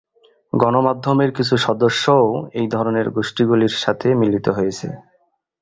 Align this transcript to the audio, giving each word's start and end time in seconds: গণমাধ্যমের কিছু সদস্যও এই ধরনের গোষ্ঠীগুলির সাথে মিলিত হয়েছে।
গণমাধ্যমের 0.53 1.31
কিছু 1.37 1.55
সদস্যও 1.57 2.25
এই 2.53 2.67
ধরনের 2.67 3.07
গোষ্ঠীগুলির 3.09 3.73
সাথে 3.83 4.07
মিলিত 4.15 4.47
হয়েছে। 4.49 4.87